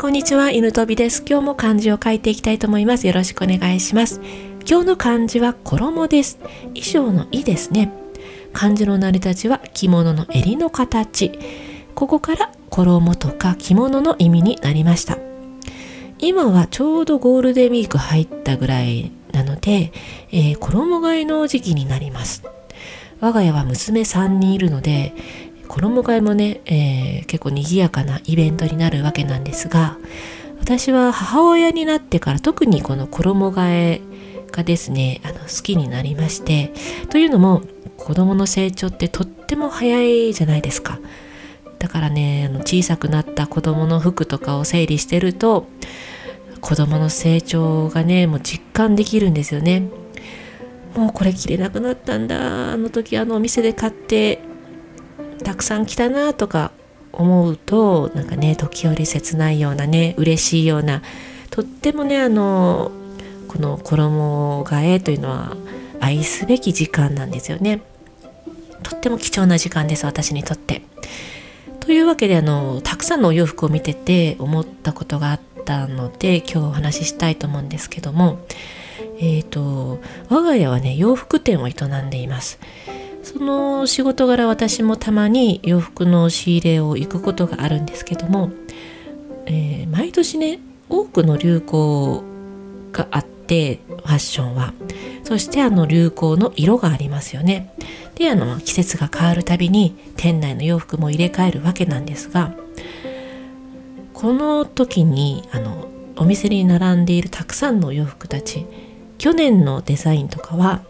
[0.00, 1.22] こんにちは、犬飛びです。
[1.28, 3.06] 今日も漢字を書いていきたいと思います。
[3.06, 4.22] よろしくお願いします。
[4.66, 6.38] 今日の漢字は衣です。
[6.74, 7.92] 衣装の衣ですね。
[8.54, 11.38] 漢字の成り立ちは着物の襟の形。
[11.94, 15.18] ここから衣とか着物の意味になりました。
[16.18, 19.92] 今はちょうどゴールデンウィーク入ったぐらいなので、
[20.32, 22.42] えー、衣替えの時期になります。
[23.20, 25.12] 我が家は娘3人いるので、
[25.70, 29.98] 衣替えもね、えー、結構賑やかなイベントになるわけなんですが
[30.60, 34.00] 私は母親になってから特にこの衣替え
[34.50, 36.72] がですねあの好きになりまして
[37.08, 37.62] というのも
[37.96, 40.98] 子供の成長ってとっても早いじゃないですか。
[41.78, 45.66] だからねあの小さくなった子供の服とかを整理してると
[46.60, 49.88] 子供の成長がねもう実感できるんですよね。
[50.94, 54.40] もうこれ着れなくなったんだあの時あのお店で買って
[55.42, 56.72] たくさん来たなとか
[57.12, 61.02] 思うとなんかね時折切ないようなね嬉しいような
[61.50, 62.92] とってもねあの
[63.48, 65.56] この衣替えというのは
[66.00, 67.82] 愛すべき時間なんですよね。
[68.82, 70.82] とっても貴重な時間です私にとって。
[71.80, 78.38] というわけであのたくさんのお洋服を見てて思ったことがあったので今日お話ししたいと思うんですけども
[79.18, 82.58] えっ、ー、と我が家はね洋服店を営んでいます。
[83.22, 88.50] その仕事柄私もたまに洋服の仕入れを行くことがあるんですけども、
[89.46, 92.24] えー、毎年ね多くの流行
[92.92, 94.72] があってファッションは。
[95.24, 97.72] そしてあの流行の色がありますよね。
[98.16, 102.52] であの季節が変わるたびに店内の洋服も入れ替えるわけなんですが
[104.12, 108.66] この時にあのお店に並んでいるたくさんの洋服たち
[109.16, 110.82] 去年のデザインとかは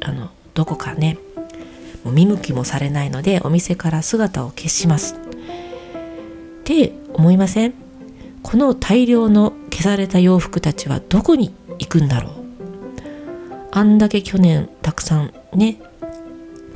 [0.00, 1.16] あのどこかね
[2.10, 5.14] 見向きもされないのでお店から姿を消します。
[5.14, 5.18] っ
[6.64, 7.74] て思いません？
[8.42, 12.32] この大量の消された洋服たちはどこに行くんだろう？
[13.72, 15.80] あんだけ去年たくさんね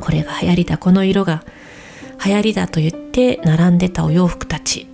[0.00, 1.44] これが流行りだこの色が
[2.24, 4.86] 流行りだと言って並んでたお洋服たち。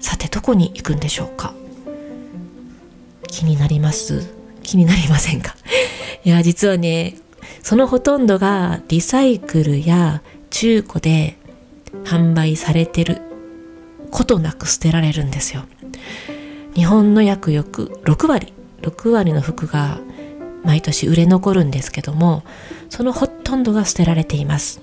[0.00, 1.52] さてどこに行くんでしょうか？
[3.28, 4.26] 気になります？
[4.62, 5.54] 気になりませんか？
[6.24, 7.16] いや実はね
[7.62, 11.36] そのほとんどがリサイクルや中古で
[12.04, 13.20] 販売されてる
[14.10, 15.64] ことなく捨てられるんですよ。
[16.74, 19.98] 日本の約6割、6割の服が
[20.64, 22.42] 毎年売れ残るんですけども、
[22.88, 24.80] そのほとんどが捨てられています。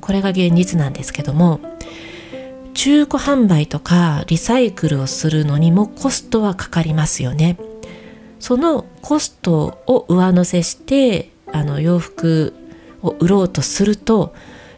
[0.00, 1.60] これが現実なんですけども、
[2.74, 7.56] 中古販売とかリサイクルをするのにもコストはかかりますよね。
[8.38, 12.54] そのコストを上乗せしてあの洋服
[13.02, 14.34] を売ろうとすると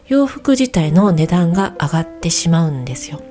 [0.07, 3.21] 洋服自体の値段が上がってしまうんですよ。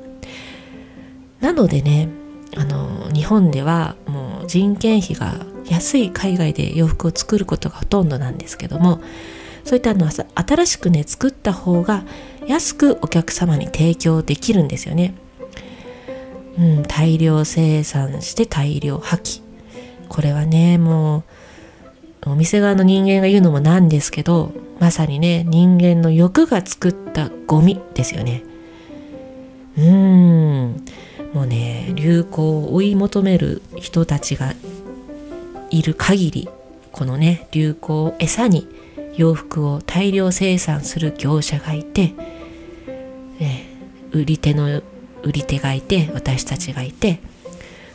[1.41, 2.09] なのでね
[2.57, 9.01] あの日本ではもう人件費が安い海外で洋服を作ることがほとんどなんですけども
[9.65, 12.05] そういったのは新しくね作った方が
[12.47, 15.15] 安くお客様に提供できるんですよね。
[16.59, 19.43] うん、大量生産して大量破棄
[20.09, 21.25] これはねもう
[22.27, 28.43] お店側の人間が言うのもなんですけどまさにね人間の欲が作ったゴミですよね。
[29.77, 30.84] うーん。
[31.33, 34.55] もうね流行を追い求める人たちが
[35.71, 36.49] いる限り
[36.93, 38.67] このね流行を餌に
[39.17, 42.15] 洋服を大量生産する業者がいて、
[43.39, 43.67] ね、
[44.12, 44.83] 売り手の
[45.23, 47.21] 売り手がいて私たちがいて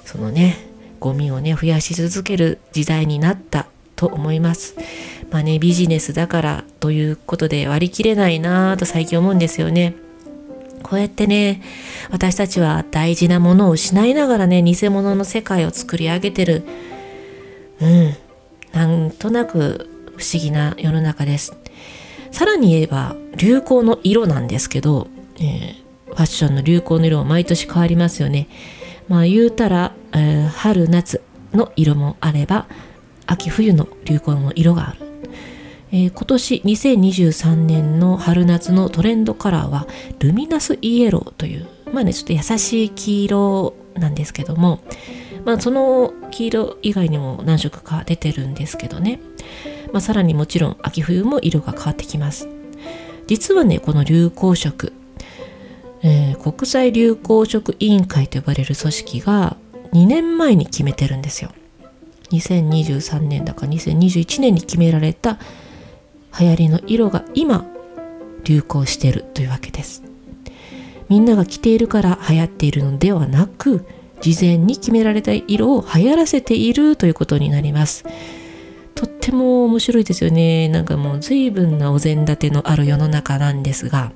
[0.05, 0.67] そのね
[1.00, 3.67] ゴミをね増やし続ける時代になった
[4.03, 4.75] と思います。
[5.31, 9.96] まあね、ビジネスだからということで割り切れないなぁと最近思うんですよね。
[10.84, 11.62] こうやってね、
[12.12, 16.64] 私たちは大事なものを失いながらね、偽物の世界を作り上げてる。
[17.80, 18.16] うん。
[18.74, 19.88] なんとなく
[20.18, 21.56] 不思議な世の中です。
[22.31, 25.08] さらに言えば、流行の色なんですけど、
[25.38, 25.73] えー、
[26.08, 28.49] ファッションの流行の色は毎年変わりますよね。
[29.08, 31.22] まあ言うたら、えー、春夏
[31.53, 32.67] の色もあれば、
[33.25, 34.99] 秋冬の流行の色がある、
[35.91, 39.87] えー、今年2023年の春夏のトレンドカラーは
[40.20, 44.79] ルミナスイエローというまあねちょっと優しい黄色なんですけども
[45.46, 49.20] まあその黄色以外にも何色か出てるんですけどね、
[49.91, 52.47] まあ、さらにもちろん秋冬も色が変わってきます。
[53.28, 54.93] 実はねこの流行色
[56.03, 59.55] えー、国際流行色委員会と呼ばれる組織が
[59.93, 61.52] 2年前に決めてるんですよ。
[62.34, 65.38] 2023年だか2021年に決められた
[66.40, 67.66] 流行りの色が今
[68.44, 70.03] 流行しているというわけです。
[71.09, 73.85] みんなが着ているから流行っているのではなく
[74.22, 78.03] 事前に決められた色を流行らせているということになります。
[78.96, 80.70] とっても面白いですよね。
[80.70, 84.12] なんかもう随分なお膳立てのある世の中なんですが。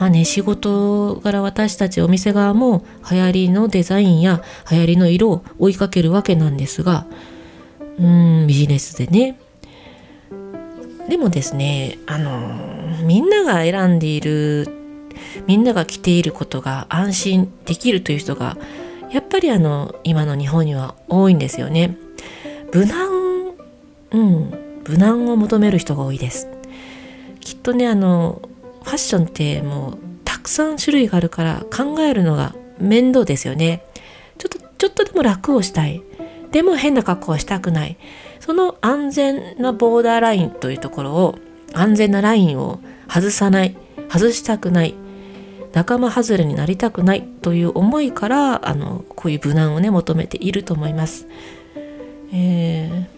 [0.00, 7.06] まあね仕事柄私たちお店側も流行りのデザインや流行りの色を追いかけるわけなんですが
[7.98, 9.38] うんビジネスでね。
[11.08, 14.68] でもですねあのみんなが選んでいる
[15.46, 18.56] みんなが着ていることが安心できるという人が
[19.10, 21.98] やっぱりあの今の日本には多いんですよね。
[22.72, 23.10] 無難
[24.12, 26.48] うん無難を求める人が多いです。
[27.40, 28.40] きっとねあの
[28.82, 33.84] ファッションってもうたくさん種類があるから考えるのが面倒ですよね。
[34.38, 36.02] ちょっとちょっとでも楽をしたい。
[36.50, 37.96] でも変な格好はしたくない。
[38.40, 41.38] その安全なボーダーラインというところを
[41.72, 43.76] 安全なラインを外さない。
[44.08, 44.94] 外したくない。
[45.72, 47.30] 仲間外れになりたくない。
[47.42, 51.26] という思いからあのこういう無難をね求めていると思います、
[52.32, 53.08] え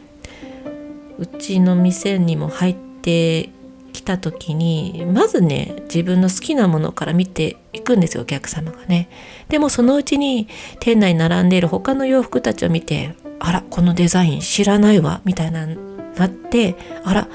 [1.19, 3.51] ー、うちの店にも入って
[3.93, 9.09] きた時にまずね自分の好きなものから見ていくんですよお客様がね
[9.49, 10.49] でもそのうちに
[10.81, 17.29] 店内に並んでいる他の洋服たちを見てあらこのデザイン知らないわみたいななってあら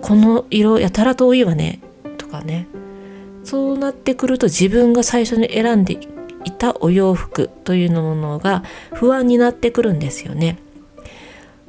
[0.00, 1.80] この色やたら遠いわね
[2.18, 2.66] とかね
[3.44, 5.98] そうなってくると自分が最初に選んで
[6.44, 8.62] いたお洋服というものが
[8.94, 10.58] 不安になってくるんですよね。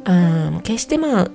[0.06, 1.32] あ決してまあ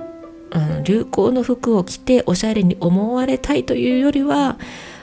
[0.52, 4.58] あの流行の服を着ておしゃれに思われたいというよりは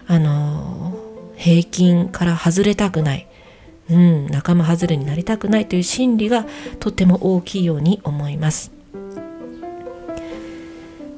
[0.08, 0.98] あの
[1.36, 3.30] 平均から外れたくない
[3.90, 6.46] うん、仲間外れになりたくないという心理が
[6.80, 8.72] とても大きいように思います。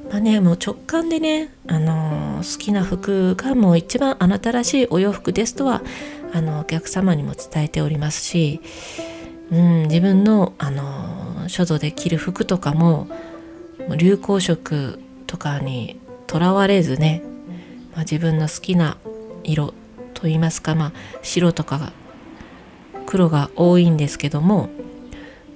[0.10, 5.82] まあね、もう直感でね、あの好きな服がもう一番あなたらしいお洋服ですとは
[6.34, 8.62] あのお客様にも伝えておりますし、
[9.52, 13.08] うん、自分の、あの書道で着る服とかも
[13.98, 17.24] 流行色とかにとらわれずね、
[17.94, 18.98] まあ、自分の好きな
[19.44, 19.74] 色
[20.14, 20.92] といいますか、まあ、
[21.22, 21.94] 白とかが
[23.06, 24.70] 黒が多いんですけども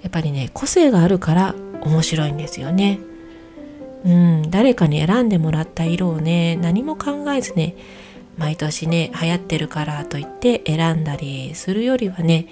[0.02, 3.00] やっぱりね個性があるから面白いんですよね。
[4.06, 7.76] うん、誰かに選んでもらった色をね何も考えずね
[8.38, 12.48] 毎年ね流行ってるからといって選んだりするよりはね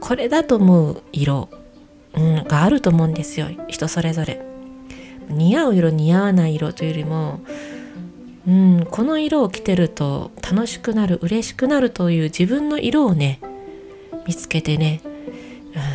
[0.00, 1.48] これだと思う色、
[2.14, 4.47] うん、があると思うんですよ人それぞれ。
[5.28, 7.40] 似合う色似合わない色というよりも、
[8.46, 13.40] うん、この色を着てると楽しくなる嬉しくなるという自分の色をね
[14.26, 15.00] 見つけてね、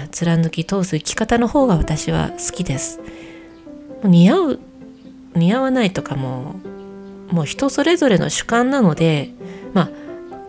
[0.04, 3.00] うん、貫き通す生き方の方が私は好きです。
[4.04, 4.60] 似合う
[5.36, 6.56] 似合わないとかも
[7.32, 9.32] もう人それぞれの主観なので
[9.74, 9.90] まあ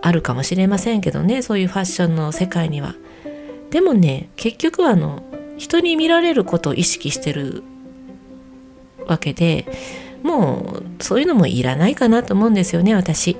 [0.02, 2.94] あるかもしれませんけどねそういうファッションの世界には。
[3.70, 5.22] でもね結局はあの
[5.56, 7.62] 人に見られることを意識してる
[9.06, 9.66] わけで
[10.22, 13.36] もうそういうのもいらないかなと思うんですよね私。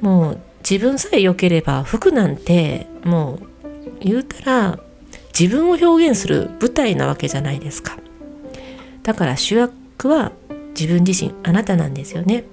[0.00, 3.46] もう自分さえ良ければ服なんてもう
[4.00, 4.78] 言うたら
[5.38, 7.98] 自分を表現する舞台なわけじゃないですか。
[9.02, 10.32] だから主役は
[10.78, 12.44] 自分自身あなたなんですよね。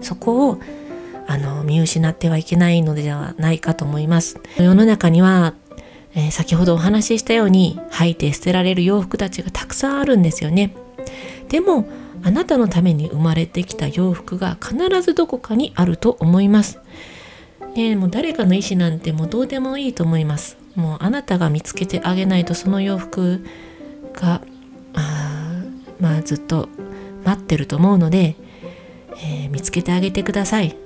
[0.00, 0.60] そこを
[1.26, 4.38] あの見失ってはいけないのではないかと思います。
[4.58, 5.54] 世の中には、
[6.14, 10.74] えー、先ほどお話ししたように履いて捨てられる洋服たちがたくさんあるんですよね。
[11.48, 11.86] でも
[12.22, 16.80] あなたのために生まれてきた洋服が必ずどこかにあると思います。
[17.74, 20.56] ね、もう誰かの意思なんてもうどうでもいいと思います。
[20.74, 23.44] もうあなたが見つけてあげないとその洋服
[24.14, 24.42] が
[24.94, 25.62] あ
[26.00, 26.68] まあずっと
[27.24, 28.36] 待ってると思うので、
[29.22, 30.76] えー、見つけてあげてください。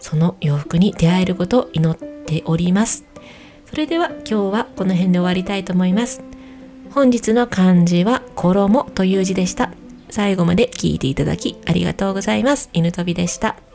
[0.00, 3.04] その洋服に出会えることを祈っております。
[3.66, 6.27] それでは今日はこの辺で終わりたいと思います。
[6.98, 9.70] 本日の漢字は衣という字でした。
[10.10, 12.70] 最後まで聞いていただきありがとうございます。
[12.72, 13.67] 犬飛びでした。